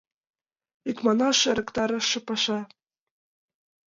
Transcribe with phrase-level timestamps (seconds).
[0.89, 2.59] Икманаш, ӧрыктарыше паша.